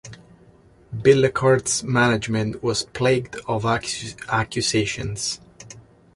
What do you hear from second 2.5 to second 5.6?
was plagued of accusations.